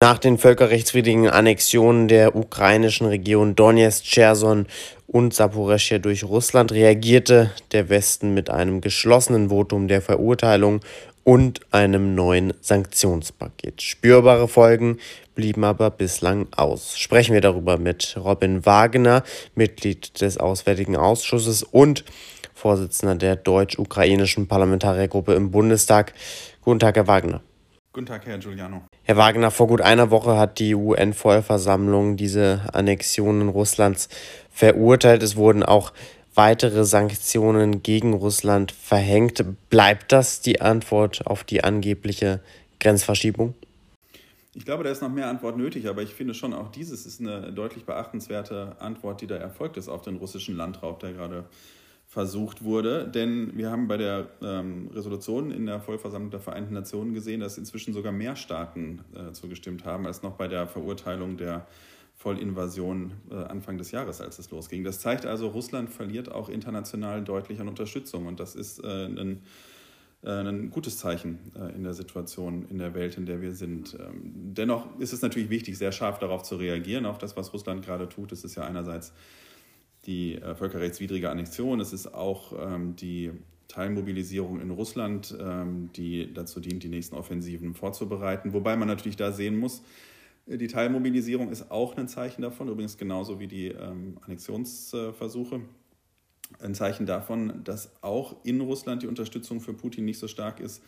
Nach 0.00 0.18
den 0.18 0.38
völkerrechtswidrigen 0.38 1.28
Annexionen 1.28 2.06
der 2.06 2.36
ukrainischen 2.36 3.08
Region 3.08 3.56
Donetsk, 3.56 4.04
Cherson 4.04 4.66
und 5.08 5.34
Saporischschja 5.34 5.98
durch 5.98 6.22
Russland 6.22 6.70
reagierte 6.70 7.50
der 7.72 7.88
Westen 7.88 8.32
mit 8.32 8.48
einem 8.48 8.80
geschlossenen 8.80 9.48
Votum 9.48 9.88
der 9.88 10.00
Verurteilung 10.00 10.82
und 11.24 11.62
einem 11.72 12.14
neuen 12.14 12.54
Sanktionspaket. 12.60 13.82
Spürbare 13.82 14.46
Folgen 14.46 14.98
blieben 15.34 15.64
aber 15.64 15.90
bislang 15.90 16.46
aus. 16.56 16.96
Sprechen 16.96 17.34
wir 17.34 17.40
darüber 17.40 17.76
mit 17.76 18.16
Robin 18.22 18.64
Wagner, 18.64 19.24
Mitglied 19.56 20.20
des 20.20 20.38
Auswärtigen 20.38 20.96
Ausschusses 20.96 21.64
und 21.64 22.04
Vorsitzender 22.54 23.16
der 23.16 23.34
deutsch-ukrainischen 23.34 24.46
Parlamentariergruppe 24.46 25.34
im 25.34 25.50
Bundestag. 25.50 26.14
Guten 26.62 26.78
Tag, 26.78 26.94
Herr 26.94 27.08
Wagner. 27.08 27.40
Guten 27.92 28.06
Tag, 28.06 28.26
Herr 28.26 28.38
Giuliano. 28.38 28.82
Herr 29.02 29.16
Wagner, 29.16 29.50
vor 29.50 29.66
gut 29.66 29.80
einer 29.80 30.10
Woche 30.10 30.36
hat 30.36 30.58
die 30.58 30.74
UN-Vollversammlung 30.74 32.16
diese 32.16 32.62
Annexionen 32.72 33.48
Russlands 33.48 34.08
verurteilt. 34.50 35.22
Es 35.22 35.36
wurden 35.36 35.62
auch 35.62 35.92
weitere 36.34 36.84
Sanktionen 36.84 37.82
gegen 37.82 38.12
Russland 38.12 38.72
verhängt. 38.72 39.42
Bleibt 39.70 40.12
das 40.12 40.40
die 40.40 40.60
Antwort 40.60 41.26
auf 41.26 41.44
die 41.44 41.64
angebliche 41.64 42.40
Grenzverschiebung? 42.78 43.54
Ich 44.54 44.64
glaube, 44.64 44.84
da 44.84 44.90
ist 44.90 45.02
noch 45.02 45.10
mehr 45.10 45.28
Antwort 45.28 45.56
nötig, 45.56 45.88
aber 45.88 46.02
ich 46.02 46.14
finde 46.14 46.34
schon, 46.34 46.52
auch 46.52 46.70
dieses 46.70 47.06
ist 47.06 47.20
eine 47.20 47.52
deutlich 47.52 47.84
beachtenswerte 47.84 48.76
Antwort, 48.80 49.20
die 49.20 49.26
da 49.26 49.36
erfolgt 49.36 49.76
ist 49.76 49.88
auf 49.88 50.02
den 50.02 50.16
russischen 50.16 50.56
Landraub, 50.56 51.00
der 51.00 51.12
gerade 51.12 51.44
versucht 52.08 52.64
wurde. 52.64 53.06
Denn 53.06 53.56
wir 53.56 53.70
haben 53.70 53.86
bei 53.86 53.98
der 53.98 54.28
ähm, 54.42 54.88
Resolution 54.94 55.50
in 55.50 55.66
der 55.66 55.78
Vollversammlung 55.78 56.30
der 56.30 56.40
Vereinten 56.40 56.72
Nationen 56.72 57.12
gesehen, 57.12 57.40
dass 57.40 57.58
inzwischen 57.58 57.92
sogar 57.92 58.12
mehr 58.12 58.34
Staaten 58.34 59.02
äh, 59.14 59.32
zugestimmt 59.32 59.84
haben 59.84 60.06
als 60.06 60.22
noch 60.22 60.32
bei 60.32 60.48
der 60.48 60.66
Verurteilung 60.66 61.36
der 61.36 61.66
Vollinvasion 62.16 63.12
äh, 63.30 63.34
Anfang 63.34 63.76
des 63.76 63.90
Jahres, 63.90 64.22
als 64.22 64.38
es 64.38 64.50
losging. 64.50 64.84
Das 64.84 65.00
zeigt 65.00 65.26
also, 65.26 65.48
Russland 65.48 65.90
verliert 65.90 66.32
auch 66.32 66.48
international 66.48 67.22
deutlich 67.22 67.60
an 67.60 67.68
Unterstützung 67.68 68.26
und 68.26 68.40
das 68.40 68.54
ist 68.54 68.82
äh, 68.82 69.04
ein, 69.04 69.42
äh, 70.22 70.30
ein 70.30 70.70
gutes 70.70 70.96
Zeichen 70.96 71.38
äh, 71.54 71.76
in 71.76 71.84
der 71.84 71.92
Situation 71.92 72.66
in 72.70 72.78
der 72.78 72.94
Welt, 72.94 73.18
in 73.18 73.26
der 73.26 73.42
wir 73.42 73.52
sind. 73.52 73.96
Ähm, 74.00 74.54
dennoch 74.54 74.98
ist 74.98 75.12
es 75.12 75.20
natürlich 75.20 75.50
wichtig, 75.50 75.76
sehr 75.76 75.92
scharf 75.92 76.18
darauf 76.18 76.42
zu 76.42 76.56
reagieren, 76.56 77.04
auf 77.04 77.18
das, 77.18 77.36
was 77.36 77.52
Russland 77.52 77.84
gerade 77.84 78.08
tut. 78.08 78.32
Es 78.32 78.44
ist 78.44 78.54
ja 78.54 78.64
einerseits 78.64 79.12
die 80.08 80.36
äh, 80.36 80.54
völkerrechtswidrige 80.54 81.30
Annexion, 81.30 81.80
es 81.80 81.92
ist 81.92 82.12
auch 82.14 82.54
ähm, 82.58 82.96
die 82.96 83.30
Teilmobilisierung 83.68 84.60
in 84.60 84.70
Russland, 84.70 85.36
ähm, 85.38 85.90
die 85.94 86.32
dazu 86.32 86.58
dient, 86.60 86.82
die 86.82 86.88
nächsten 86.88 87.14
Offensiven 87.14 87.74
vorzubereiten. 87.74 88.54
Wobei 88.54 88.76
man 88.76 88.88
natürlich 88.88 89.16
da 89.16 89.32
sehen 89.32 89.58
muss, 89.58 89.82
äh, 90.46 90.56
die 90.56 90.66
Teilmobilisierung 90.66 91.50
ist 91.50 91.70
auch 91.70 91.96
ein 91.98 92.08
Zeichen 92.08 92.40
davon, 92.40 92.68
übrigens 92.68 92.96
genauso 92.96 93.38
wie 93.38 93.46
die 93.46 93.68
ähm, 93.68 94.16
Annexionsversuche. 94.22 95.60
Ein 96.60 96.74
Zeichen 96.74 97.04
davon, 97.04 97.62
dass 97.62 98.02
auch 98.02 98.36
in 98.44 98.62
Russland 98.62 99.02
die 99.02 99.06
Unterstützung 99.06 99.60
für 99.60 99.74
Putin 99.74 100.06
nicht 100.06 100.18
so 100.18 100.26
stark 100.26 100.60
ist, 100.60 100.82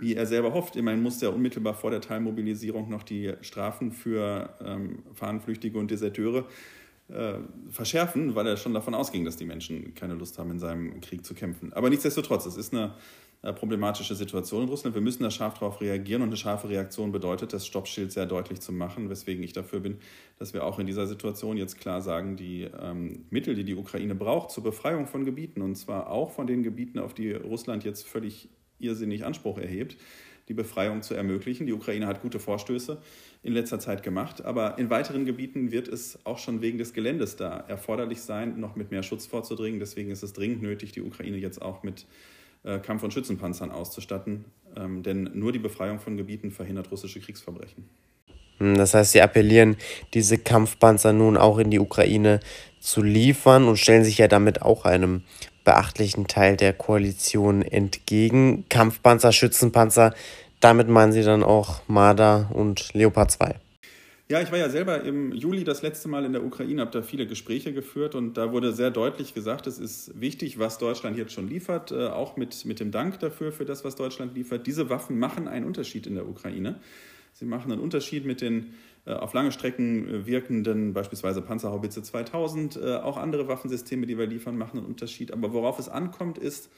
wie 0.00 0.14
er 0.14 0.24
selber 0.24 0.54
hofft. 0.54 0.76
Immerhin 0.76 1.02
musste 1.02 1.26
er 1.26 1.34
unmittelbar 1.34 1.74
vor 1.74 1.90
der 1.90 2.00
Teilmobilisierung 2.00 2.88
noch 2.88 3.02
die 3.02 3.34
Strafen 3.42 3.92
für 3.92 4.56
ähm, 4.64 5.02
Fahnenflüchtige 5.12 5.78
und 5.78 5.90
Deserteure 5.90 6.38
äh, 6.38 6.44
verschärfen, 7.68 8.34
weil 8.34 8.46
er 8.46 8.56
schon 8.56 8.72
davon 8.72 8.94
ausging, 8.94 9.26
dass 9.26 9.36
die 9.36 9.44
Menschen 9.44 9.94
keine 9.94 10.14
Lust 10.14 10.38
haben, 10.38 10.50
in 10.50 10.58
seinem 10.58 11.00
Krieg 11.02 11.24
zu 11.24 11.34
kämpfen. 11.34 11.72
Aber 11.74 11.90
nichtsdestotrotz, 11.90 12.46
es 12.46 12.56
ist 12.56 12.72
eine 12.72 12.94
äh, 13.44 13.52
problematische 13.52 14.14
Situation 14.14 14.62
in 14.62 14.68
Russland. 14.70 14.94
Wir 14.94 15.02
müssen 15.02 15.22
da 15.22 15.30
scharf 15.30 15.54
darauf 15.54 15.82
reagieren 15.82 16.22
und 16.22 16.28
eine 16.28 16.36
scharfe 16.38 16.70
Reaktion 16.70 17.12
bedeutet, 17.12 17.52
das 17.52 17.66
Stoppschild 17.66 18.10
sehr 18.10 18.24
deutlich 18.24 18.60
zu 18.60 18.72
machen, 18.72 19.10
weswegen 19.10 19.44
ich 19.44 19.52
dafür 19.52 19.80
bin, 19.80 19.98
dass 20.38 20.54
wir 20.54 20.64
auch 20.64 20.78
in 20.78 20.86
dieser 20.86 21.06
Situation 21.06 21.58
jetzt 21.58 21.78
klar 21.78 22.00
sagen, 22.00 22.36
die 22.36 22.62
ähm, 22.62 23.26
Mittel, 23.28 23.54
die 23.54 23.64
die 23.64 23.74
Ukraine 23.74 24.14
braucht 24.14 24.50
zur 24.50 24.62
Befreiung 24.62 25.06
von 25.06 25.26
Gebieten, 25.26 25.60
und 25.60 25.74
zwar 25.74 26.08
auch 26.08 26.30
von 26.30 26.46
den 26.46 26.62
Gebieten, 26.62 26.98
auf 26.98 27.12
die 27.12 27.32
Russland 27.32 27.84
jetzt 27.84 28.06
völlig 28.06 28.48
irrsinnig 28.78 29.26
Anspruch 29.26 29.58
erhebt, 29.58 29.98
die 30.48 30.54
Befreiung 30.54 31.02
zu 31.02 31.14
ermöglichen. 31.14 31.66
Die 31.66 31.72
Ukraine 31.72 32.06
hat 32.06 32.22
gute 32.22 32.38
Vorstöße 32.38 32.98
in 33.42 33.52
letzter 33.52 33.78
Zeit 33.78 34.02
gemacht, 34.02 34.44
aber 34.44 34.78
in 34.78 34.90
weiteren 34.90 35.24
Gebieten 35.24 35.70
wird 35.70 35.88
es 35.88 36.18
auch 36.24 36.38
schon 36.38 36.60
wegen 36.60 36.78
des 36.78 36.92
Geländes 36.92 37.36
da 37.36 37.64
erforderlich 37.68 38.20
sein, 38.20 38.60
noch 38.60 38.76
mit 38.76 38.90
mehr 38.90 39.02
Schutz 39.02 39.26
vorzudringen. 39.26 39.80
Deswegen 39.80 40.10
ist 40.10 40.22
es 40.22 40.32
dringend 40.32 40.62
nötig, 40.62 40.92
die 40.92 41.02
Ukraine 41.02 41.36
jetzt 41.36 41.62
auch 41.62 41.82
mit 41.82 42.06
äh, 42.64 42.78
Kampf- 42.78 43.02
und 43.02 43.12
Schützenpanzern 43.12 43.70
auszustatten, 43.70 44.46
ähm, 44.76 45.02
denn 45.02 45.30
nur 45.34 45.52
die 45.52 45.58
Befreiung 45.58 45.98
von 45.98 46.16
Gebieten 46.16 46.50
verhindert 46.50 46.90
russische 46.90 47.20
Kriegsverbrechen. 47.20 47.84
Hm, 48.64 48.78
das 48.78 48.94
heißt, 48.94 49.12
Sie 49.12 49.20
appellieren, 49.20 49.76
diese 50.14 50.38
Kampfpanzer 50.38 51.12
nun 51.12 51.36
auch 51.36 51.58
in 51.58 51.70
die 51.70 51.78
Ukraine 51.78 52.40
zu 52.80 53.02
liefern 53.02 53.68
und 53.68 53.76
stellen 53.76 54.04
sich 54.04 54.18
ja 54.18 54.28
damit 54.28 54.62
auch 54.62 54.84
einem 54.86 55.22
beachtlichen 55.64 56.26
Teil 56.26 56.56
der 56.56 56.72
Koalition 56.72 57.62
entgegen. 57.62 58.64
Kampfpanzer, 58.68 59.32
Schützenpanzer, 59.32 60.14
damit 60.60 60.88
meinen 60.88 61.12
Sie 61.12 61.22
dann 61.22 61.42
auch 61.42 61.80
Marder 61.88 62.50
und 62.52 62.92
Leopard 62.94 63.30
2? 63.30 63.54
Ja, 64.30 64.40
ich 64.40 64.50
war 64.50 64.58
ja 64.58 64.70
selber 64.70 65.02
im 65.02 65.32
Juli 65.32 65.64
das 65.64 65.82
letzte 65.82 66.08
Mal 66.08 66.24
in 66.24 66.32
der 66.32 66.42
Ukraine, 66.42 66.80
habe 66.80 66.90
da 66.90 67.02
viele 67.02 67.26
Gespräche 67.26 67.74
geführt 67.74 68.14
und 68.14 68.38
da 68.38 68.52
wurde 68.52 68.72
sehr 68.72 68.90
deutlich 68.90 69.34
gesagt, 69.34 69.66
es 69.66 69.78
ist 69.78 70.18
wichtig, 70.18 70.58
was 70.58 70.78
Deutschland 70.78 71.18
jetzt 71.18 71.34
schon 71.34 71.48
liefert, 71.48 71.92
äh, 71.92 72.06
auch 72.06 72.38
mit, 72.38 72.64
mit 72.64 72.80
dem 72.80 72.90
Dank 72.90 73.20
dafür, 73.20 73.52
für 73.52 73.66
das, 73.66 73.84
was 73.84 73.96
Deutschland 73.96 74.34
liefert. 74.34 74.66
Diese 74.66 74.88
Waffen 74.88 75.18
machen 75.18 75.46
einen 75.46 75.66
Unterschied 75.66 76.06
in 76.06 76.14
der 76.14 76.26
Ukraine. 76.26 76.80
Sie 77.34 77.44
machen 77.44 77.70
einen 77.70 77.80
Unterschied 77.80 78.24
mit 78.24 78.40
den 78.40 78.74
äh, 79.06 79.12
auf 79.12 79.34
lange 79.34 79.52
Strecken 79.52 80.08
äh, 80.08 80.26
wirkenden, 80.26 80.94
beispielsweise 80.94 81.42
Panzerhaubitze 81.42 82.02
2000, 82.02 82.76
äh, 82.76 82.94
auch 82.96 83.16
andere 83.16 83.48
Waffensysteme, 83.48 84.06
die 84.06 84.16
wir 84.16 84.26
liefern, 84.26 84.56
machen 84.56 84.78
einen 84.78 84.86
Unterschied. 84.86 85.32
Aber 85.32 85.52
worauf 85.52 85.78
es 85.78 85.88
ankommt, 85.88 86.38
ist, 86.38 86.70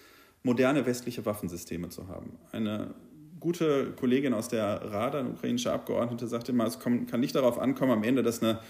moderne 0.42 0.86
westliche 0.86 1.24
Waffensysteme 1.26 1.88
zu 1.90 2.08
haben. 2.08 2.38
Eine 2.52 2.94
gute 3.38 3.92
Kollegin 3.92 4.32
aus 4.34 4.48
der 4.48 4.80
Rada, 4.92 5.20
eine 5.20 5.30
ukrainische 5.30 5.72
Abgeordnete, 5.72 6.26
sagte 6.26 6.52
immer, 6.52 6.66
es 6.66 6.80
kann 6.80 7.06
nicht 7.20 7.34
darauf 7.34 7.58
ankommen, 7.58 7.92
am 7.92 8.02
Ende, 8.02 8.22
dass 8.22 8.42
eine 8.42 8.60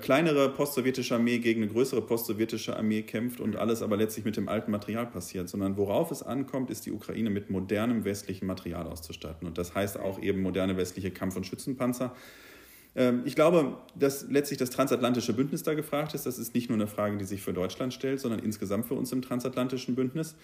kleinere 0.00 0.48
postsowjetische 0.50 1.16
Armee 1.16 1.38
gegen 1.38 1.62
eine 1.62 1.72
größere 1.72 2.02
postsowjetische 2.02 2.76
Armee 2.76 3.02
kämpft 3.02 3.40
und 3.40 3.56
alles 3.56 3.82
aber 3.82 3.96
letztlich 3.96 4.24
mit 4.24 4.36
dem 4.36 4.48
alten 4.48 4.70
Material 4.70 5.06
passiert, 5.06 5.48
sondern 5.48 5.76
worauf 5.76 6.12
es 6.12 6.22
ankommt, 6.22 6.70
ist 6.70 6.86
die 6.86 6.92
Ukraine 6.92 7.30
mit 7.30 7.50
modernem 7.50 8.04
westlichem 8.04 8.46
Material 8.46 8.86
auszustatten. 8.86 9.46
Und 9.46 9.58
das 9.58 9.74
heißt 9.74 9.98
auch 9.98 10.22
eben 10.22 10.40
moderne 10.40 10.76
westliche 10.76 11.10
Kampf- 11.10 11.36
und 11.36 11.46
Schützenpanzer. 11.46 12.14
Ähm, 12.94 13.22
ich 13.24 13.34
glaube, 13.34 13.76
dass 13.96 14.28
letztlich 14.28 14.58
das 14.58 14.70
transatlantische 14.70 15.32
Bündnis 15.32 15.64
da 15.64 15.74
gefragt 15.74 16.14
ist. 16.14 16.26
Das 16.26 16.38
ist 16.38 16.54
nicht 16.54 16.68
nur 16.68 16.76
eine 16.76 16.86
Frage, 16.86 17.16
die 17.16 17.24
sich 17.24 17.42
für 17.42 17.52
Deutschland 17.52 17.92
stellt, 17.92 18.20
sondern 18.20 18.40
insgesamt 18.40 18.86
für 18.86 18.94
uns 18.94 19.10
im 19.10 19.22
transatlantischen 19.22 19.94
Bündnis. 19.94 20.36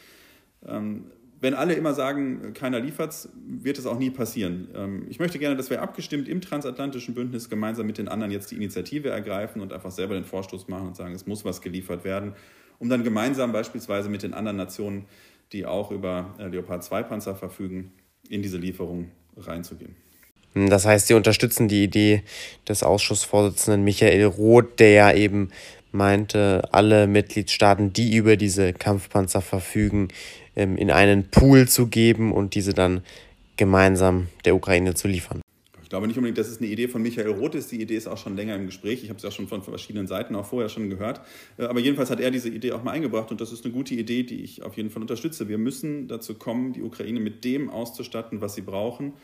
Wenn 1.41 1.55
alle 1.55 1.75
immer 1.75 1.95
sagen, 1.95 2.53
keiner 2.53 2.81
liefert 2.81 3.29
wird 3.47 3.79
es 3.79 3.87
auch 3.87 3.99
nie 3.99 4.11
passieren. 4.11 4.69
Ähm, 4.75 5.07
ich 5.09 5.21
möchte 5.21 5.39
gerne, 5.39 5.57
dass 5.57 5.71
wir 5.71 5.83
abgestimmt 5.83 6.29
im 6.29 6.41
transatlantischen 6.41 7.15
Bündnis 7.15 7.49
gemeinsam 7.49 7.87
mit 7.87 7.99
den 7.99 8.09
anderen 8.09 8.33
jetzt 8.33 8.51
die 8.51 8.57
Initiative 8.57 9.11
ergreifen 9.11 9.63
und 9.63 9.73
einfach 9.73 9.93
selber 9.93 10.15
den 10.15 10.25
Vorstoß 10.25 10.69
machen 10.69 10.89
und 10.89 10.97
sagen, 10.97 11.15
es 11.15 11.27
muss 11.27 11.45
was 11.45 11.61
geliefert 11.61 12.05
werden, 12.05 12.35
um 12.79 12.89
dann 12.89 13.05
gemeinsam 13.05 13.53
beispielsweise 13.53 14.09
mit 14.09 14.23
den 14.23 14.35
anderen 14.35 14.57
Nationen, 14.57 15.05
die 15.53 15.65
auch 15.65 15.93
über 15.93 16.35
äh, 16.39 16.49
Leopard 16.49 16.83
2 16.83 17.05
Panzer 17.05 17.37
verfügen, 17.37 17.93
in 18.29 18.43
diese 18.43 18.59
Lieferung 18.59 19.11
reinzugehen. 19.37 19.95
Das 20.55 20.87
heißt, 20.87 21.07
Sie 21.07 21.15
unterstützen 21.15 21.69
die 21.69 21.85
Idee 21.85 22.23
des 22.69 22.83
Ausschussvorsitzenden 22.83 23.85
Michael 23.85 24.25
Roth, 24.25 24.81
der 24.81 24.91
ja 24.91 25.13
eben 25.13 25.51
meinte, 25.93 26.69
alle 26.73 27.07
Mitgliedstaaten, 27.07 27.93
die 27.93 28.17
über 28.17 28.37
diese 28.37 28.73
Kampfpanzer 28.73 29.41
verfügen, 29.41 30.09
in 30.59 30.91
einen 30.91 31.29
Pool 31.31 31.69
zu 31.69 31.87
geben 31.87 32.33
und 32.33 32.55
diese 32.55 32.75
dann 32.75 33.03
gemeinsam 33.57 34.29
der 34.45 34.55
Ukraine 34.55 34.95
zu 34.95 35.09
liefern. 35.09 35.43
Ich 35.89 35.91
glaube 35.91 36.07
nicht 36.07 36.19
unbedingt, 36.19 36.37
dass 36.37 36.49
es 36.49 36.59
eine 36.59 36.67
Idee 36.67 36.87
von 36.87 37.01
Michael 37.01 37.31
Roth 37.31 37.55
ist. 37.55 37.73
Die 37.73 37.81
Idee 37.81 37.97
ist 37.97 38.09
auch 38.09 38.19
schon 38.19 38.37
länger 38.37 38.55
im 38.55 38.67
Gespräch. 38.67 39.03
Ich 39.03 39.09
habe 39.09 39.17
es 39.17 39.23
ja 39.23 39.31
schon 39.31 39.49
von 39.49 39.63
verschiedenen 39.63 40.07
Seiten 40.07 40.35
auch 40.37 40.45
vorher 40.45 40.69
schon 40.69 40.91
gehört. 40.91 41.23
Äh, 41.57 41.63
aber 41.63 41.81
jedenfalls 41.81 42.11
hat 42.11 42.21
er 42.21 42.31
diese 42.31 42.51
Idee 42.51 42.73
auch 42.73 42.83
mal 42.83 42.91
eingebracht 42.91 43.31
und 43.31 43.41
das 43.41 43.53
ist 43.53 43.65
eine 43.65 43.73
gute 43.73 43.95
Idee, 43.95 44.23
die 44.23 44.43
ich 44.43 44.63
auf 44.63 44.77
jeden 44.77 44.91
Fall 44.91 45.01
unterstütze. 45.01 45.49
Wir 45.49 45.57
müssen 45.57 46.07
dazu 46.07 46.35
kommen, 46.35 46.75
die 46.75 46.83
Ukraine 46.83 47.21
mit 47.21 47.43
dem 47.43 47.71
auszustatten, 47.71 48.43
was 48.43 48.55
sie 48.55 48.61
brauchen, 48.61 49.15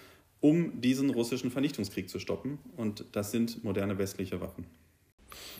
um 0.40 0.80
diesen 0.80 1.10
russischen 1.10 1.50
Vernichtungskrieg 1.50 2.08
zu 2.08 2.18
stoppen. 2.18 2.56
Und 2.78 3.04
das 3.12 3.30
sind 3.30 3.62
moderne 3.62 3.98
westliche 3.98 4.40
Waffen. 4.40 4.64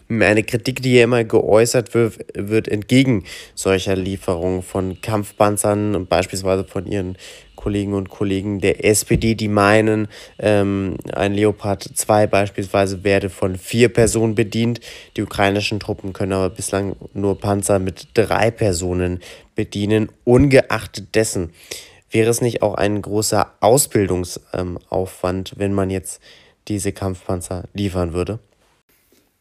Eine 0.09 0.43
Kritik, 0.43 0.83
die 0.83 0.91
hier 0.91 1.05
immer 1.05 1.25
geäußert 1.25 1.95
wird, 1.95 2.27
wird 2.35 2.69
entgegen 2.69 3.25
solcher 3.55 3.97
Lieferungen 3.97 4.63
von 4.63 5.01
Kampfpanzern, 5.01 6.07
beispielsweise 6.07 6.65
von 6.65 6.87
ihren 6.87 7.17
Kollegen 7.57 7.95
und 7.95 8.11
Kollegen 8.11 8.61
der 8.61 8.85
SPD, 8.85 9.35
die 9.35 9.49
meinen, 9.49 10.09
ähm, 10.39 10.99
ein 11.15 11.33
Leopard 11.33 11.83
2 11.83 12.27
beispielsweise 12.27 13.03
werde 13.03 13.31
von 13.31 13.57
vier 13.57 13.89
Personen 13.89 14.35
bedient. 14.35 14.81
Die 15.17 15.23
ukrainischen 15.23 15.81
Truppen 15.81 16.13
können 16.13 16.35
aber 16.35 16.51
bislang 16.51 16.97
nur 17.15 17.39
Panzer 17.41 17.79
mit 17.79 18.09
drei 18.13 18.51
Personen 18.51 19.21
bedienen. 19.55 20.11
Ungeachtet 20.25 21.15
dessen 21.15 21.55
wäre 22.11 22.29
es 22.29 22.43
nicht 22.43 22.61
auch 22.61 22.75
ein 22.75 23.01
großer 23.01 23.55
Ausbildungsaufwand, 23.61 25.55
wenn 25.57 25.73
man 25.73 25.89
jetzt 25.89 26.21
diese 26.69 26.93
Kampfpanzer 26.93 27.65
liefern 27.73 28.13
würde? 28.13 28.39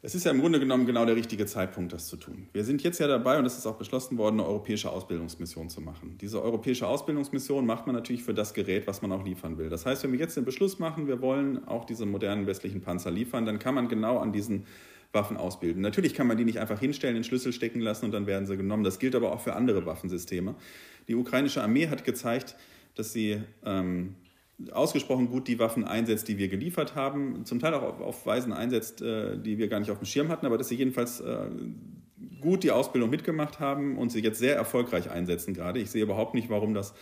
Es 0.05 0.15
ist 0.15 0.25
ja 0.25 0.31
im 0.31 0.41
Grunde 0.41 0.59
genommen 0.59 0.85
genau 0.85 1.05
der 1.05 1.15
richtige 1.15 1.45
Zeitpunkt, 1.45 1.93
das 1.93 2.07
zu 2.07 2.17
tun. 2.17 2.49
Wir 2.51 2.65
sind 2.65 2.83
jetzt 2.83 2.99
ja 2.99 3.07
dabei, 3.07 3.39
und 3.39 3.45
es 3.45 3.57
ist 3.57 3.65
auch 3.65 3.77
beschlossen 3.77 4.17
worden, 4.17 4.41
eine 4.41 4.49
europäische 4.49 4.91
Ausbildungsmission 4.91 5.69
zu 5.69 5.79
machen. 5.79 6.17
Diese 6.19 6.43
europäische 6.43 6.85
Ausbildungsmission 6.85 7.65
macht 7.65 7.87
man 7.87 7.95
natürlich 7.95 8.21
für 8.21 8.33
das 8.33 8.53
Gerät, 8.53 8.85
was 8.85 9.01
man 9.01 9.13
auch 9.13 9.23
liefern 9.23 9.57
will. 9.57 9.69
Das 9.69 9.85
heißt, 9.85 10.03
wenn 10.03 10.11
wir 10.11 10.19
jetzt 10.19 10.35
den 10.35 10.43
Beschluss 10.43 10.77
machen, 10.77 11.07
wir 11.07 11.21
wollen 11.21 11.65
auch 11.69 11.85
diese 11.85 12.05
modernen 12.05 12.47
westlichen 12.47 12.81
Panzer 12.81 13.11
liefern, 13.11 13.45
dann 13.45 13.59
kann 13.59 13.75
man 13.75 13.87
genau 13.87 14.17
an 14.17 14.33
diesen 14.33 14.65
Waffen 15.13 15.37
ausbilden. 15.37 15.81
Natürlich 15.81 16.13
kann 16.13 16.27
man 16.27 16.35
die 16.35 16.43
nicht 16.43 16.59
einfach 16.59 16.81
hinstellen, 16.81 17.15
den 17.15 17.23
Schlüssel 17.23 17.53
stecken 17.53 17.79
lassen 17.79 18.03
und 18.03 18.11
dann 18.11 18.27
werden 18.27 18.45
sie 18.45 18.57
genommen. 18.57 18.83
Das 18.83 18.99
gilt 18.99 19.15
aber 19.15 19.31
auch 19.31 19.39
für 19.39 19.53
andere 19.55 19.85
Waffensysteme. 19.85 20.55
Die 21.07 21.15
ukrainische 21.15 21.63
Armee 21.63 21.87
hat 21.87 22.03
gezeigt, 22.03 22.57
dass 22.95 23.13
sie 23.13 23.41
ähm, 23.65 24.15
ausgesprochen 24.71 25.29
gut 25.29 25.47
die 25.47 25.59
Waffen 25.59 25.83
einsetzt, 25.83 26.27
die 26.27 26.37
wir 26.37 26.47
geliefert 26.47 26.95
haben, 26.95 27.45
zum 27.45 27.59
Teil 27.59 27.73
auch 27.73 27.83
auf, 27.83 28.01
auf 28.01 28.25
Weisen 28.25 28.53
einsetzt, 28.53 29.01
äh, 29.01 29.37
die 29.37 29.57
wir 29.57 29.67
gar 29.67 29.79
nicht 29.79 29.91
auf 29.91 29.97
dem 29.97 30.05
Schirm 30.05 30.29
hatten, 30.29 30.45
aber 30.45 30.57
dass 30.57 30.69
sie 30.69 30.75
jedenfalls 30.75 31.19
äh, 31.21 31.47
gut 32.41 32.63
die 32.63 32.71
Ausbildung 32.71 33.09
mitgemacht 33.09 33.59
haben 33.59 33.97
und 33.97 34.11
sie 34.11 34.21
jetzt 34.21 34.39
sehr 34.39 34.55
erfolgreich 34.55 35.09
einsetzen 35.09 35.53
gerade. 35.53 35.79
Ich 35.79 35.91
sehe 35.91 36.03
überhaupt 36.03 36.33
nicht, 36.33 36.49
warum 36.49 36.73
das 36.73 36.93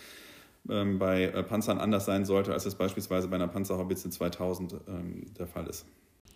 ähm, 0.69 1.00
bei 1.00 1.24
äh, 1.25 1.44
Panzern 1.44 1.80
anders 1.80 2.06
sein 2.06 2.25
sollte, 2.25 2.53
als 2.53 2.65
es 2.65 2.75
beispielsweise 2.75 3.27
bei 3.27 3.36
einer 3.36 3.48
Panzerhaubitze 3.48 4.09
2000 4.09 4.75
ähm, 4.88 5.25
der 5.38 5.48
Fall 5.48 5.68
ist. 5.68 5.86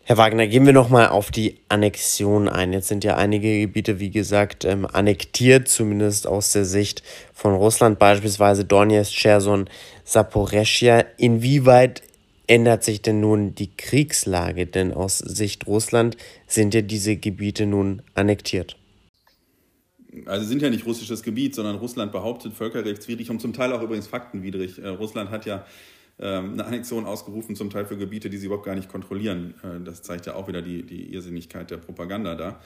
Herr 0.07 0.18
Wagner, 0.18 0.46
gehen 0.46 0.68
wir 0.68 0.74
nochmal 0.74 1.07
auf 1.07 1.31
die 1.31 1.56
Annexion 1.68 2.48
ein. 2.48 2.74
Jetzt 2.74 2.90
sind 2.90 3.04
ja 3.04 3.18
einige 3.18 3.62
Gebiete, 3.62 4.00
wie 4.00 4.12
gesagt, 4.12 4.63
ähm, 4.63 4.86
annektiert, 4.86 5.68
zumindest 5.68 6.28
aus 6.28 6.52
der 6.52 6.63
Sicht 6.63 7.02
von 7.34 7.56
Russland, 7.56 7.98
beispielsweise 7.98 8.66
Donetsk, 8.66 9.12
Cherson, 9.13 9.68
Saporischia. 10.04 11.04
Inwieweit 11.18 12.04
ändert 12.46 12.84
sich 12.84 13.02
denn 13.02 13.19
nun 13.19 13.56
die 13.56 13.75
Kriegslage? 13.75 14.68
Denn 14.68 14.94
aus 14.94 15.18
Sicht 15.18 15.66
Russland 15.66 16.18
sind 16.46 16.75
ja 16.75 16.84
diese 16.84 17.16
Gebiete 17.16 17.66
nun 17.66 18.04
annektiert. 18.13 18.78
Also 20.28 20.46
sind 20.46 20.62
ja 20.62 20.69
nicht 20.69 20.86
russisches 20.86 21.24
Gebiet, 21.24 21.56
sondern 21.56 21.78
Russland 21.78 22.12
behauptet 22.12 22.54
völkerrechtswidrig 22.54 23.31
und 23.31 23.42
zum 23.42 23.54
Teil 23.54 23.74
auch 23.74 23.81
übrigens 23.81 24.06
faktenwidrig. 24.06 24.78
Äh, 24.78 24.90
Russland 24.90 25.31
hat 25.31 25.48
ja 25.48 25.66
eine 26.23 26.65
Annexion 26.65 27.06
ausgerufen, 27.06 27.56
zum 27.56 27.69
Teil 27.69 27.85
für 27.85 27.97
Gebiete, 27.97 28.29
die 28.29 28.38
sie 28.38 28.45
überhaupt 28.45 28.65
gar 28.65 28.75
nicht 28.75 28.89
kontrollieren. 28.89 29.56
Äh, 29.63 29.83
das 29.83 30.01
zeigt 30.01 30.25
ja 30.25 30.35
auch 30.35 30.47
wieder 30.47 30.62
die, 30.62 30.83
die 30.83 31.13
Irrsinnigkeit 31.13 31.69
der 31.71 31.77
Propaganda 31.77 32.35
da. 32.35 32.59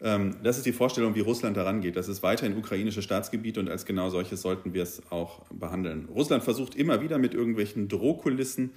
Ähm, 0.00 0.36
das 0.42 0.58
ist 0.58 0.66
die 0.66 0.72
Vorstellung, 0.72 1.14
wie 1.14 1.20
Russland 1.20 1.56
daran 1.56 1.80
geht. 1.80 1.96
Das 1.96 2.08
ist 2.08 2.22
weiterhin 2.22 2.56
ukrainische 2.56 3.02
Staatsgebiet 3.02 3.58
und 3.58 3.68
als 3.68 3.86
genau 3.86 4.10
solches 4.10 4.42
sollten 4.42 4.74
wir 4.74 4.82
es 4.82 5.02
auch 5.10 5.44
behandeln. 5.50 6.06
Russland 6.06 6.44
versucht 6.44 6.74
immer 6.74 7.02
wieder 7.02 7.18
mit 7.18 7.34
irgendwelchen 7.34 7.88
Drohkulissen 7.88 8.72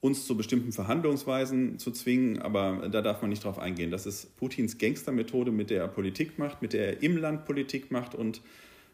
uns 0.00 0.26
zu 0.26 0.36
bestimmten 0.36 0.72
Verhandlungsweisen 0.72 1.78
zu 1.78 1.92
zwingen, 1.92 2.42
aber 2.42 2.88
da 2.90 3.02
darf 3.02 3.22
man 3.22 3.30
nicht 3.30 3.44
drauf 3.44 3.60
eingehen. 3.60 3.92
Das 3.92 4.04
ist 4.04 4.36
Putins 4.36 4.76
Gangstermethode, 4.78 5.52
mit 5.52 5.70
der 5.70 5.82
er 5.82 5.88
Politik 5.88 6.40
macht, 6.40 6.60
mit 6.60 6.72
der 6.72 6.88
er 6.88 7.02
im 7.04 7.16
Land 7.16 7.44
Politik 7.44 7.92
macht 7.92 8.16
und 8.16 8.40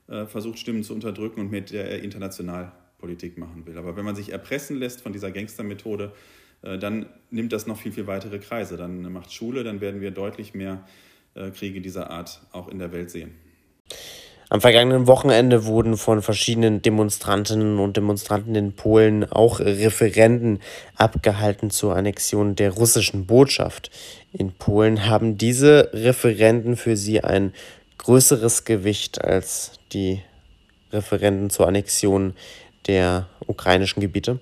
äh, 0.09 0.27
versucht, 0.27 0.59
Stimmen 0.59 0.83
zu 0.85 0.93
unterdrücken 0.93 1.41
und 1.41 1.51
mit 1.51 1.71
der 1.71 1.91
er 1.91 2.03
international 2.03 2.73
Politik 2.99 3.39
machen 3.39 3.67
will. 3.67 3.79
Aber 3.79 3.97
wenn 3.97 4.05
man 4.05 4.17
sich 4.17 4.33
erpressen 4.33 4.77
lässt 4.77 5.01
von 5.01 5.13
dieser 5.13 5.31
Gangstermethode, 5.31 6.13
äh, 6.63 6.79
dann 6.79 7.07
nimmt 7.31 7.53
das 7.53 7.67
noch 7.67 7.79
viel, 7.79 7.93
viel 7.93 8.07
weitere 8.07 8.39
Kreise. 8.39 8.77
Dann 8.77 9.13
macht 9.13 9.33
Schule, 9.33 9.65
dann 9.65 9.81
werden 9.81 10.01
wir 10.01 10.11
deutlich 10.11 10.55
mehr 10.55 10.85
äh, 11.35 11.51
Kriege 11.51 11.81
dieser 11.81 12.11
Art 12.11 12.41
auch 12.53 12.69
in 12.69 12.79
der 12.79 12.93
Welt 12.93 13.11
sehen. 13.11 13.35
Am 14.51 14.63
vergangenen 14.63 15.07
Wochenende 15.07 15.67
wurden 15.67 15.99
von 15.99 16.23
verschiedenen 16.23 16.81
Demonstrantinnen 16.81 17.79
und 17.79 17.99
Demonstranten 17.99 18.55
in 18.55 18.75
Polen 18.75 19.31
auch 19.31 19.61
Referenden 19.61 20.61
abgehalten 20.97 21.71
zur 21.71 21.95
Annexion 21.95 22.57
der 22.57 22.71
russischen 22.71 23.27
Botschaft. 23.27 23.91
In 24.33 24.53
Polen 24.53 25.07
haben 25.07 25.37
diese 25.37 25.91
Referenden 25.93 26.77
für 26.77 26.97
sie 26.97 27.23
ein 27.23 27.53
größeres 27.99 28.65
Gewicht 28.65 29.23
als 29.23 29.73
die 29.93 30.23
Referenden 30.93 31.51
zur 31.51 31.69
Annexion 31.69 32.33
der 32.89 33.29
ukrainischen 33.47 34.01
Gebiete? 34.01 34.41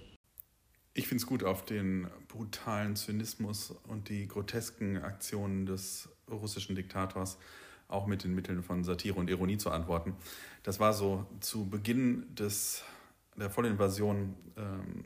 Ich 0.95 1.09
finde 1.09 1.21
es 1.21 1.27
gut, 1.27 1.45
auf 1.45 1.65
den 1.65 2.09
brutalen 2.29 2.97
Zynismus 2.97 3.75
und 3.87 4.09
die 4.09 4.27
grotesken 4.27 4.97
Aktionen 4.97 5.67
des 5.67 6.09
russischen 6.31 6.75
Diktators 6.75 7.37
auch 7.89 8.07
mit 8.07 8.25
den 8.25 8.35
Mitteln 8.35 8.63
von 8.63 8.83
Satire 8.83 9.19
und 9.19 9.29
Ironie 9.29 9.59
zu 9.59 9.71
antworten. 9.71 10.17
Das 10.63 10.81
war 10.81 10.93
so 10.93 11.27
zu 11.41 11.69
Beginn 11.69 12.35
des, 12.35 12.83
der 13.37 13.51
Vollinvasion, 13.51 14.35
ähm, 14.57 15.05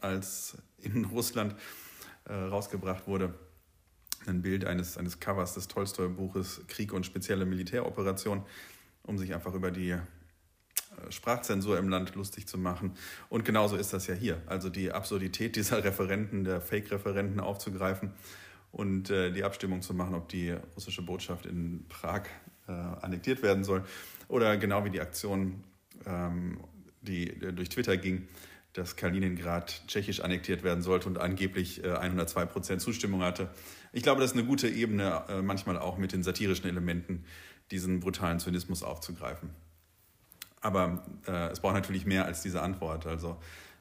als 0.00 0.56
in 0.78 1.04
Russland 1.06 1.56
äh, 2.24 2.32
rausgebracht 2.32 3.06
wurde, 3.06 3.34
ein 4.26 4.42
Bild 4.42 4.64
eines, 4.64 4.96
eines 4.96 5.20
Covers 5.20 5.54
des 5.54 5.68
Tolstoi-Buches 5.68 6.62
Krieg 6.68 6.92
und 6.92 7.04
spezielle 7.04 7.46
Militäroperation, 7.46 8.44
um 9.02 9.18
sich 9.18 9.34
einfach 9.34 9.54
über 9.54 9.70
die 9.70 9.96
Sprachzensur 11.10 11.78
im 11.78 11.88
Land 11.88 12.14
lustig 12.14 12.46
zu 12.46 12.58
machen. 12.58 12.92
Und 13.28 13.44
genauso 13.44 13.76
ist 13.76 13.92
das 13.92 14.06
ja 14.06 14.14
hier. 14.14 14.42
Also 14.46 14.70
die 14.70 14.92
Absurdität 14.92 15.56
dieser 15.56 15.84
Referenten, 15.84 16.44
der 16.44 16.60
Fake-Referenten 16.60 17.40
aufzugreifen 17.40 18.12
und 18.72 19.10
äh, 19.10 19.32
die 19.32 19.44
Abstimmung 19.44 19.82
zu 19.82 19.94
machen, 19.94 20.14
ob 20.14 20.28
die 20.28 20.50
russische 20.74 21.02
Botschaft 21.02 21.46
in 21.46 21.86
Prag 21.88 22.22
äh, 22.68 22.72
annektiert 22.72 23.42
werden 23.42 23.64
soll. 23.64 23.84
Oder 24.28 24.56
genau 24.56 24.84
wie 24.84 24.90
die 24.90 25.00
Aktion, 25.00 25.64
ähm, 26.04 26.60
die 27.02 27.30
äh, 27.30 27.52
durch 27.52 27.68
Twitter 27.68 27.96
ging, 27.96 28.28
dass 28.72 28.96
Kaliningrad 28.96 29.82
tschechisch 29.86 30.20
annektiert 30.20 30.62
werden 30.62 30.82
sollte 30.82 31.08
und 31.08 31.18
angeblich 31.18 31.82
äh, 31.84 31.92
102 31.92 32.44
Prozent 32.46 32.82
Zustimmung 32.82 33.22
hatte. 33.22 33.48
Ich 33.92 34.02
glaube, 34.02 34.20
das 34.20 34.32
ist 34.32 34.36
eine 34.36 34.46
gute 34.46 34.68
Ebene, 34.68 35.24
äh, 35.28 35.42
manchmal 35.42 35.78
auch 35.78 35.96
mit 35.96 36.12
den 36.12 36.22
satirischen 36.22 36.68
Elementen, 36.68 37.24
diesen 37.70 38.00
brutalen 38.00 38.38
Zynismus 38.38 38.82
aufzugreifen. 38.82 39.50
Aber 40.66 41.04
äh, 41.28 41.50
es 41.52 41.60
braucht 41.60 41.74
natürlich 41.74 42.06
mehr 42.06 42.24
als 42.24 42.42
diese 42.42 42.60
Antwort. 42.60 43.06
Also 43.06 43.36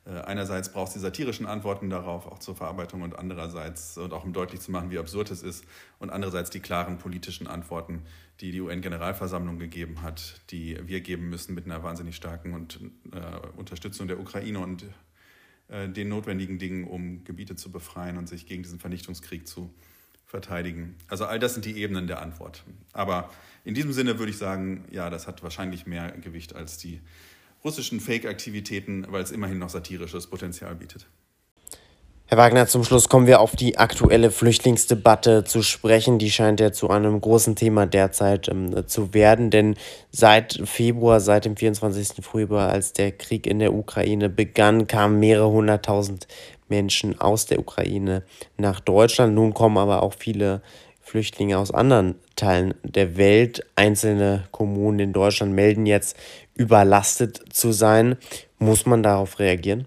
äh, 0.06 0.12
einerseits 0.22 0.72
braucht 0.72 0.90
es 0.90 0.94
die 0.94 1.00
satirischen 1.00 1.48
Antworten 1.48 1.90
darauf, 1.90 2.28
auch 2.28 2.38
zur 2.38 2.56
Verarbeitung 2.56 3.02
und 3.02 3.18
andererseits, 3.18 3.98
und 3.98 4.14
auch 4.14 4.24
um 4.24 4.34
deutlich 4.34 4.62
zu 4.62 4.70
machen, 4.70 4.92
wie 4.92 5.00
absurd 5.00 5.32
es 5.32 5.42
ist, 5.42 5.66
und 5.98 6.12
andererseits 6.12 6.52
die 6.52 6.60
klaren 6.60 7.00
politischen 7.00 7.48
Antworten, 7.48 8.04
die 8.40 8.52
die 8.52 8.62
UN-Generalversammlung 8.62 9.58
gegeben 9.58 10.04
hat, 10.04 10.42
die 10.52 10.78
wir 10.86 11.02
geben 11.02 11.28
müssen 11.30 11.56
mit 11.56 11.66
einer 11.66 11.82
wahnsinnig 11.82 12.16
starken 12.16 12.54
und, 12.54 12.80
äh, 13.12 13.58
Unterstützung 13.58 14.08
der 14.08 14.20
Ukraine 14.20 14.60
und 14.60 14.86
äh, 15.70 15.90
den 15.90 16.10
notwendigen 16.10 16.60
Dingen, 16.60 16.84
um 16.84 17.24
Gebiete 17.24 17.56
zu 17.56 17.72
befreien 17.72 18.18
und 18.18 18.30
sich 18.30 18.46
gegen 18.46 18.62
diesen 18.62 18.80
Vernichtungskrieg 18.80 19.48
zu 19.48 19.74
verteidigen. 20.36 20.96
Also 21.08 21.24
all 21.24 21.40
das 21.40 21.54
sind 21.54 21.64
die 21.64 21.78
Ebenen 21.82 22.08
der 22.08 22.22
Antwort. 22.22 22.64
Aber 22.92 23.30
in 23.64 23.74
diesem 23.74 23.94
Sinne 23.94 24.20
würde 24.20 24.32
ich 24.32 24.38
sagen, 24.38 24.84
ja, 24.92 25.10
das 25.10 25.28
hat 25.28 25.44
wahrscheinlich 25.44 25.88
mehr 25.88 26.12
Gewicht 26.12 26.54
als 26.54 26.78
die 26.78 27.00
russischen 27.64 28.02
Fake-Aktivitäten, 28.02 29.06
weil 29.10 29.24
es 29.24 29.32
immerhin 29.32 29.60
noch 29.60 29.70
satirisches 29.70 30.28
Potenzial 30.28 30.76
bietet. 30.76 31.08
Herr 32.28 32.40
Wagner, 32.40 32.66
zum 32.66 32.84
Schluss 32.84 33.08
kommen 33.08 33.28
wir 33.28 33.40
auf 33.40 33.56
die 33.56 33.78
aktuelle 33.78 34.32
Flüchtlingsdebatte 34.32 35.44
zu 35.44 35.62
sprechen. 35.62 36.18
Die 36.18 36.32
scheint 36.32 36.60
ja 36.60 36.72
zu 36.72 36.90
einem 36.90 37.22
großen 37.22 37.56
Thema 37.56 37.86
derzeit 37.86 38.50
ähm, 38.50 38.88
zu 38.88 39.14
werden, 39.14 39.52
denn 39.52 39.76
seit 40.12 40.60
Februar, 40.66 41.20
seit 41.20 41.46
dem 41.46 41.56
24. 41.56 42.26
Februar, 42.26 42.70
als 42.70 42.94
der 42.94 43.12
Krieg 43.12 43.46
in 43.46 43.60
der 43.60 43.76
Ukraine 43.76 44.30
begann, 44.30 44.88
kamen 44.88 45.20
mehrere 45.20 45.52
hunderttausend 45.52 46.28
Menschen 46.70 47.20
aus 47.20 47.46
der 47.46 47.60
Ukraine 47.60 48.24
nach 48.58 48.80
Deutschland. 48.80 49.34
Nun 49.36 49.54
kommen 49.54 49.78
aber 49.78 50.04
auch 50.04 50.14
viele 50.14 50.62
Flüchtlinge 51.02 51.58
aus 51.60 51.72
anderen 51.72 52.16
Teilen 52.36 52.74
der 52.84 53.18
Welt. 53.18 53.66
Einzelne 53.76 54.48
Kommunen 54.52 55.00
in 55.00 55.14
Deutschland 55.14 55.54
melden 55.54 55.86
jetzt, 55.86 56.18
überlastet 56.56 57.42
zu 57.54 57.72
sein. 57.72 58.18
Muss 58.58 58.86
man 58.86 59.04
darauf 59.04 59.40
reagieren? 59.40 59.86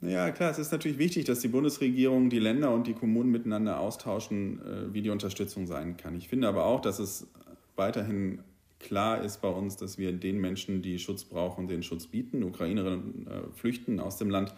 Ja, 0.00 0.30
klar, 0.30 0.50
es 0.50 0.58
ist 0.58 0.70
natürlich 0.70 0.98
wichtig, 0.98 1.24
dass 1.24 1.40
die 1.40 1.48
Bundesregierung 1.48 2.30
die 2.30 2.38
Länder 2.38 2.72
und 2.72 2.86
die 2.86 2.92
Kommunen 2.92 3.30
miteinander 3.30 3.80
austauschen, 3.80 4.60
äh, 4.60 4.94
wie 4.94 5.02
die 5.02 5.10
Unterstützung 5.10 5.66
sein 5.66 5.96
kann. 5.96 6.16
Ich 6.16 6.28
finde 6.28 6.46
aber 6.46 6.66
auch, 6.66 6.80
dass 6.80 7.00
es 7.00 7.26
weiterhin 7.74 8.40
klar 8.78 9.22
ist 9.22 9.40
bei 9.40 9.48
uns, 9.48 9.76
dass 9.76 9.98
wir 9.98 10.12
den 10.12 10.38
Menschen, 10.38 10.82
die 10.82 10.98
Schutz 10.98 11.24
brauchen, 11.24 11.66
den 11.66 11.82
Schutz 11.82 12.06
bieten. 12.06 12.44
Ukrainerinnen 12.44 13.26
äh, 13.26 13.56
flüchten 13.56 13.98
aus 13.98 14.18
dem 14.18 14.30
Land 14.30 14.54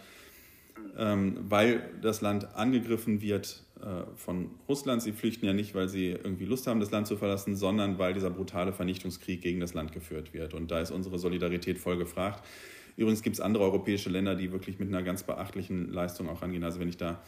ähm, 0.98 1.36
weil 1.48 1.82
das 2.02 2.20
Land 2.20 2.54
angegriffen 2.54 3.20
wird 3.22 3.62
äh, 3.80 4.04
von 4.16 4.50
Russland. 4.68 5.02
Sie 5.02 5.12
flüchten 5.12 5.46
ja 5.46 5.52
nicht, 5.52 5.74
weil 5.74 5.88
sie 5.88 6.08
irgendwie 6.08 6.44
Lust 6.44 6.66
haben, 6.66 6.80
das 6.80 6.90
Land 6.90 7.06
zu 7.06 7.16
verlassen, 7.16 7.56
sondern 7.56 7.98
weil 7.98 8.12
dieser 8.12 8.30
brutale 8.30 8.72
Vernichtungskrieg 8.72 9.40
gegen 9.40 9.60
das 9.60 9.74
Land 9.74 9.92
geführt 9.92 10.34
wird. 10.34 10.54
Und 10.54 10.70
da 10.70 10.80
ist 10.80 10.90
unsere 10.90 11.18
Solidarität 11.18 11.78
voll 11.78 11.96
gefragt. 11.96 12.44
Übrigens 12.96 13.22
gibt 13.22 13.34
es 13.36 13.40
andere 13.40 13.64
europäische 13.64 14.10
Länder, 14.10 14.34
die 14.34 14.52
wirklich 14.52 14.78
mit 14.78 14.88
einer 14.88 15.02
ganz 15.02 15.22
beachtlichen 15.22 15.90
Leistung 15.90 16.28
auch 16.28 16.42
rangehen. 16.42 16.64
Also 16.64 16.80
wenn 16.80 16.88
ich 16.88 16.98
da 16.98 17.22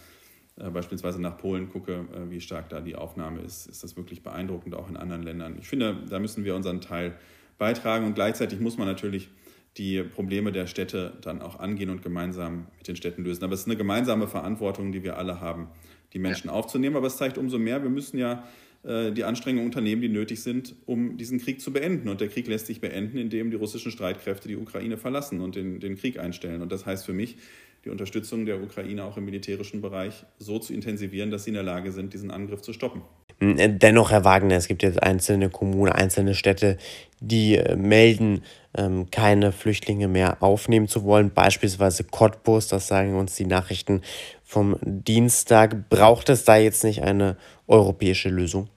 äh, 0.56 0.68
beispielsweise 0.68 1.20
nach 1.20 1.38
Polen 1.38 1.70
gucke, 1.70 2.04
äh, 2.14 2.30
wie 2.30 2.40
stark 2.40 2.68
da 2.68 2.80
die 2.80 2.96
Aufnahme 2.96 3.40
ist, 3.40 3.66
ist 3.66 3.82
das 3.82 3.96
wirklich 3.96 4.22
beeindruckend, 4.22 4.74
auch 4.74 4.90
in 4.90 4.96
anderen 4.96 5.22
Ländern. 5.22 5.56
Ich 5.58 5.68
finde, 5.68 5.96
da 6.10 6.18
müssen 6.18 6.44
wir 6.44 6.54
unseren 6.54 6.80
Teil 6.82 7.14
beitragen 7.56 8.04
und 8.04 8.14
gleichzeitig 8.14 8.60
muss 8.60 8.76
man 8.76 8.86
natürlich 8.86 9.30
die 9.78 10.02
Probleme 10.02 10.52
der 10.52 10.66
Städte 10.66 11.14
dann 11.22 11.40
auch 11.40 11.58
angehen 11.58 11.90
und 11.90 12.02
gemeinsam 12.02 12.66
mit 12.78 12.88
den 12.88 12.96
Städten 12.96 13.24
lösen. 13.24 13.44
Aber 13.44 13.54
es 13.54 13.60
ist 13.60 13.66
eine 13.66 13.76
gemeinsame 13.76 14.28
Verantwortung, 14.28 14.92
die 14.92 15.02
wir 15.02 15.16
alle 15.16 15.40
haben, 15.40 15.68
die 16.12 16.18
Menschen 16.18 16.48
ja. 16.48 16.52
aufzunehmen. 16.52 16.96
Aber 16.96 17.06
es 17.06 17.16
zeigt 17.16 17.38
umso 17.38 17.58
mehr, 17.58 17.82
wir 17.82 17.90
müssen 17.90 18.18
ja 18.18 18.44
äh, 18.84 19.12
die 19.12 19.24
Anstrengungen 19.24 19.66
unternehmen, 19.66 20.02
die 20.02 20.08
nötig 20.08 20.42
sind, 20.42 20.74
um 20.84 21.16
diesen 21.16 21.38
Krieg 21.38 21.60
zu 21.60 21.72
beenden. 21.72 22.08
Und 22.08 22.20
der 22.20 22.28
Krieg 22.28 22.46
lässt 22.48 22.66
sich 22.66 22.80
beenden, 22.80 23.16
indem 23.16 23.50
die 23.50 23.56
russischen 23.56 23.92
Streitkräfte 23.92 24.48
die 24.48 24.56
Ukraine 24.56 24.98
verlassen 24.98 25.40
und 25.40 25.56
den, 25.56 25.80
den 25.80 25.96
Krieg 25.96 26.18
einstellen. 26.18 26.60
Und 26.60 26.70
das 26.70 26.84
heißt 26.84 27.06
für 27.06 27.14
mich, 27.14 27.36
die 27.84 27.90
Unterstützung 27.90 28.46
der 28.46 28.62
Ukraine 28.62 29.04
auch 29.04 29.16
im 29.16 29.24
militärischen 29.24 29.80
Bereich 29.80 30.24
so 30.38 30.58
zu 30.58 30.72
intensivieren, 30.72 31.30
dass 31.30 31.44
sie 31.44 31.50
in 31.50 31.54
der 31.54 31.62
Lage 31.62 31.92
sind, 31.92 32.12
diesen 32.14 32.30
Angriff 32.30 32.62
zu 32.62 32.72
stoppen. 32.72 33.02
Dennoch, 33.44 34.12
Herr 34.12 34.24
Wagner, 34.24 34.54
es 34.54 34.68
gibt 34.68 34.84
jetzt 34.84 35.02
einzelne 35.02 35.50
Kommunen, 35.50 35.90
einzelne 35.90 36.36
Städte, 36.36 36.78
die 37.18 37.56
äh, 37.56 37.74
melden, 37.74 38.44
ähm, 38.76 39.10
keine 39.10 39.50
Flüchtlinge 39.50 40.06
mehr 40.06 40.40
aufnehmen 40.44 40.86
zu 40.86 41.02
wollen. 41.02 41.32
Beispielsweise 41.32 42.04
Cottbus, 42.04 42.68
das 42.68 42.86
sagen 42.86 43.16
uns 43.16 43.34
die 43.34 43.46
Nachrichten 43.46 44.02
vom 44.44 44.76
Dienstag. 44.82 45.88
Braucht 45.88 46.28
es 46.28 46.44
da 46.44 46.56
jetzt 46.56 46.84
nicht 46.84 47.02
eine 47.02 47.36
europäische 47.66 48.28
Lösung? 48.28 48.68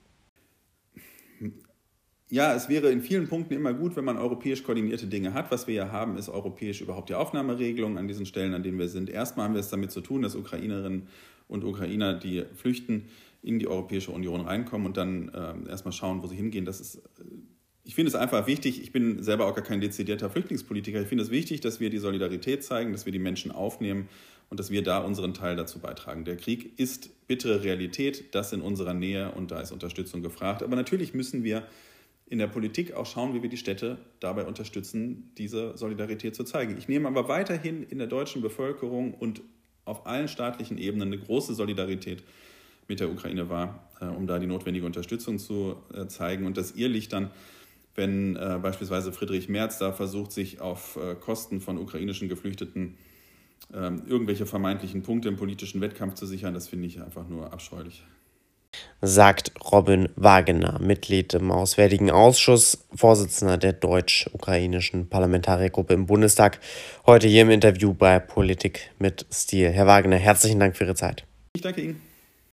Ja, 2.29 2.55
es 2.55 2.69
wäre 2.69 2.89
in 2.91 3.01
vielen 3.01 3.27
Punkten 3.27 3.53
immer 3.53 3.73
gut, 3.73 3.95
wenn 3.95 4.05
man 4.05 4.17
europäisch 4.17 4.63
koordinierte 4.63 5.05
Dinge 5.05 5.33
hat. 5.33 5.51
Was 5.51 5.67
wir 5.67 5.75
ja 5.75 5.91
haben, 5.91 6.17
ist 6.17 6.27
europäisch 6.27 6.81
überhaupt 6.81 7.09
die 7.09 7.13
Aufnahmeregelung 7.13 7.99
an 7.99 8.07
diesen 8.07 8.25
Stellen, 8.25 8.55
an 8.55 8.63
denen 8.63 8.79
wir 8.79 8.87
sind. 8.87 9.11
Erstmal 9.11 9.45
haben 9.45 9.53
wir 9.53 9.59
es 9.59 9.69
damit 9.69 9.91
zu 9.91 10.01
tun, 10.01 10.23
dass 10.23 10.35
Ukrainerinnen 10.35 11.07
und 11.47 11.63
Ukrainer, 11.63 12.15
die 12.15 12.43
flüchten, 12.55 13.05
in 13.43 13.59
die 13.59 13.67
Europäische 13.67 14.11
Union 14.11 14.41
reinkommen 14.41 14.87
und 14.87 14.97
dann 14.97 15.29
äh, 15.29 15.69
erstmal 15.69 15.91
schauen, 15.91 16.23
wo 16.23 16.27
sie 16.27 16.35
hingehen. 16.35 16.65
Das 16.65 16.81
ist, 16.81 16.95
äh, 16.95 17.01
ich 17.83 17.93
finde 17.93 18.09
es 18.09 18.15
einfach 18.15 18.47
wichtig, 18.47 18.81
ich 18.81 18.91
bin 18.91 19.21
selber 19.21 19.45
auch 19.45 19.53
gar 19.53 19.63
kein 19.63 19.81
dezidierter 19.81 20.31
Flüchtlingspolitiker, 20.31 20.99
ich 20.99 21.07
finde 21.07 21.23
es 21.23 21.29
wichtig, 21.29 21.61
dass 21.61 21.79
wir 21.79 21.91
die 21.91 21.99
Solidarität 21.99 22.63
zeigen, 22.63 22.91
dass 22.91 23.05
wir 23.05 23.13
die 23.13 23.19
Menschen 23.19 23.51
aufnehmen 23.51 24.09
und 24.49 24.59
dass 24.59 24.71
wir 24.71 24.81
da 24.81 24.97
unseren 24.97 25.35
Teil 25.35 25.55
dazu 25.55 25.77
beitragen. 25.77 26.25
Der 26.25 26.37
Krieg 26.37 26.79
ist 26.79 27.27
bittere 27.27 27.63
Realität, 27.63 28.33
das 28.33 28.51
in 28.51 28.61
unserer 28.61 28.95
Nähe 28.95 29.31
und 29.31 29.51
da 29.51 29.61
ist 29.61 29.71
Unterstützung 29.71 30.23
gefragt. 30.23 30.63
Aber 30.63 30.75
natürlich 30.75 31.13
müssen 31.13 31.43
wir 31.43 31.67
in 32.27 32.39
der 32.39 32.47
Politik 32.47 32.93
auch 32.93 33.05
schauen, 33.05 33.33
wie 33.33 33.41
wir 33.41 33.49
die 33.49 33.57
Städte 33.57 33.97
dabei 34.19 34.45
unterstützen, 34.45 35.31
diese 35.37 35.77
Solidarität 35.77 36.35
zu 36.35 36.43
zeigen. 36.43 36.75
Ich 36.77 36.87
nehme 36.87 37.07
aber 37.07 37.27
weiterhin 37.27 37.83
in 37.83 37.99
der 37.99 38.07
deutschen 38.07 38.41
Bevölkerung 38.41 39.13
und 39.13 39.41
auf 39.85 40.07
allen 40.07 40.27
staatlichen 40.27 40.77
Ebenen 40.77 41.13
eine 41.13 41.19
große 41.19 41.53
Solidarität 41.53 42.23
mit 42.87 42.99
der 42.99 43.11
Ukraine 43.11 43.49
war, 43.49 43.87
äh, 44.01 44.05
um 44.05 44.27
da 44.27 44.39
die 44.39 44.47
notwendige 44.47 44.85
Unterstützung 44.85 45.37
zu 45.37 45.75
äh, 45.93 46.07
zeigen. 46.07 46.45
Und 46.45 46.57
das 46.57 46.71
Irrlicht 46.71 47.13
dann, 47.13 47.29
wenn 47.95 48.35
äh, 48.35 48.59
beispielsweise 48.61 49.11
Friedrich 49.11 49.47
Merz 49.47 49.77
da 49.77 49.91
versucht, 49.91 50.31
sich 50.31 50.59
auf 50.61 50.97
Kosten 51.21 51.61
von 51.61 51.77
ukrainischen 51.77 52.27
Geflüchteten 52.27 52.97
ähm, 53.73 54.03
irgendwelche 54.07 54.45
vermeintlichen 54.45 55.01
Punkte 55.01 55.29
im 55.29 55.37
politischen 55.37 55.81
Wettkampf 55.81 56.15
zu 56.15 56.25
sichern, 56.25 56.53
das 56.53 56.67
finde 56.67 56.87
ich 56.87 57.01
einfach 57.01 57.27
nur 57.27 57.53
abscheulich. 57.53 58.03
Sagt 59.01 59.51
Robin 59.71 60.09
Wagener, 60.15 60.79
Mitglied 60.79 61.33
im 61.33 61.51
Auswärtigen 61.51 62.09
Ausschuss, 62.09 62.85
Vorsitzender 62.95 63.57
der 63.57 63.73
deutsch-ukrainischen 63.73 65.09
Parlamentariergruppe 65.09 65.93
im 65.93 66.05
Bundestag, 66.05 66.59
heute 67.05 67.27
hier 67.27 67.43
im 67.43 67.51
Interview 67.51 67.93
bei 67.93 68.19
Politik 68.19 68.91
mit 68.99 69.25
Stil. 69.31 69.69
Herr 69.69 69.87
Wagener, 69.87 70.17
herzlichen 70.17 70.59
Dank 70.59 70.75
für 70.75 70.85
Ihre 70.85 70.95
Zeit. 70.95 71.25
Ich 71.53 71.61
danke 71.61 71.81
Ihnen. 71.81 72.14